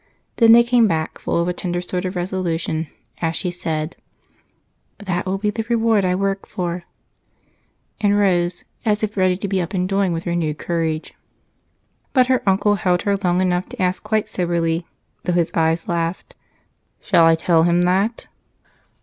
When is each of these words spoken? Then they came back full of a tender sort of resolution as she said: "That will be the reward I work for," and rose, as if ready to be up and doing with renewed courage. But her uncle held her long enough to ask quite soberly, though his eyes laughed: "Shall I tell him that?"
Then 0.37 0.51
they 0.53 0.63
came 0.63 0.87
back 0.87 1.19
full 1.19 1.39
of 1.39 1.47
a 1.47 1.53
tender 1.53 1.79
sort 1.79 2.05
of 2.05 2.15
resolution 2.15 2.87
as 3.21 3.35
she 3.35 3.51
said: 3.51 3.95
"That 4.97 5.27
will 5.27 5.37
be 5.37 5.51
the 5.51 5.63
reward 5.69 6.05
I 6.05 6.15
work 6.15 6.47
for," 6.47 6.85
and 7.99 8.17
rose, 8.17 8.65
as 8.83 9.03
if 9.03 9.15
ready 9.15 9.37
to 9.37 9.47
be 9.47 9.61
up 9.61 9.75
and 9.75 9.87
doing 9.87 10.11
with 10.11 10.25
renewed 10.25 10.57
courage. 10.57 11.13
But 12.13 12.25
her 12.33 12.41
uncle 12.47 12.77
held 12.77 13.03
her 13.03 13.15
long 13.17 13.41
enough 13.41 13.69
to 13.69 13.79
ask 13.79 14.01
quite 14.01 14.27
soberly, 14.27 14.87
though 15.25 15.33
his 15.33 15.51
eyes 15.53 15.87
laughed: 15.87 16.33
"Shall 16.99 17.27
I 17.27 17.35
tell 17.35 17.61
him 17.61 17.83
that?" 17.83 18.25